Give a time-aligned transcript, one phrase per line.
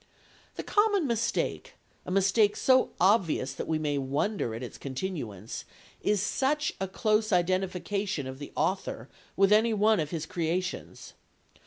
[0.55, 1.75] The common mistake,
[2.07, 5.63] a mistake so obvious that we may wonder at its continuance,
[6.01, 11.13] is such a close identification of the author with any one of his creations.